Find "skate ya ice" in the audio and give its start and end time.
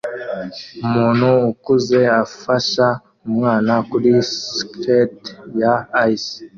4.33-6.35